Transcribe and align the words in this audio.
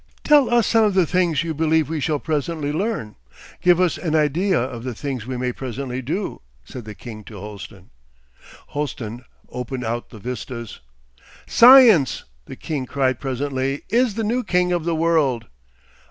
'Tell 0.23 0.51
us 0.51 0.65
some 0.65 0.83
of 0.83 0.95
the 0.95 1.05
things 1.05 1.43
you 1.43 1.53
believe 1.53 1.87
we 1.87 1.99
shall 1.99 2.17
presently 2.17 2.71
learn, 2.73 3.15
give 3.61 3.79
us 3.79 3.99
an 3.99 4.15
idea 4.15 4.59
of 4.59 4.83
the 4.83 4.95
things 4.95 5.27
we 5.27 5.37
may 5.37 5.51
presently 5.53 6.01
do,' 6.01 6.41
said 6.65 6.85
the 6.85 6.95
king 6.95 7.23
to 7.23 7.35
Holsten. 7.39 7.91
Holsten 8.69 9.23
opened 9.49 9.83
out 9.83 10.09
the 10.09 10.17
vistas.... 10.17 10.79
'Science,' 11.45 12.23
the 12.45 12.55
king 12.55 12.87
cried 12.87 13.19
presently, 13.19 13.83
'is 13.89 14.15
the 14.15 14.23
new 14.23 14.43
king 14.43 14.71
of 14.71 14.85
the 14.85 14.95
world. 14.95 15.45